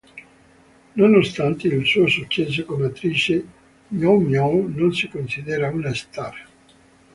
[0.95, 3.45] Nonostante il suo successo come attrice,
[3.89, 6.33] Miou-Miou non si considera una "star".